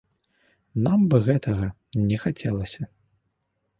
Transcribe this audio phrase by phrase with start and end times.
[0.87, 1.67] Нам бы гэтага
[2.09, 2.81] не хацелася.